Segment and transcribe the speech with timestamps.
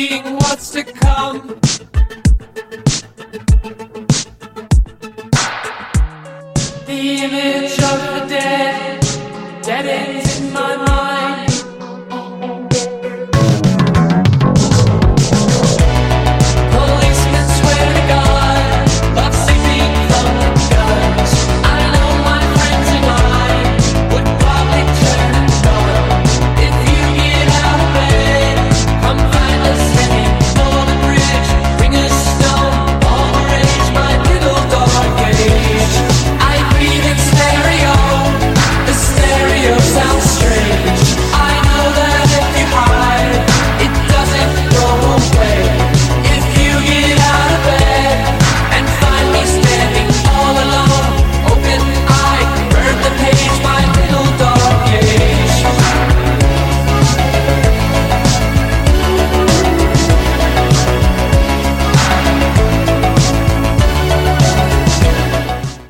[0.00, 1.48] seeing what's to come.
[6.86, 9.00] The image of the dead
[9.62, 11.09] deadens in my mind.